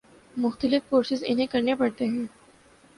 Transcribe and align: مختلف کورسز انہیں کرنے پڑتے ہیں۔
مختلف 0.37 0.89
کورسز 0.89 1.23
انہیں 1.27 1.47
کرنے 1.47 1.75
پڑتے 1.75 2.05
ہیں۔ 2.05 2.25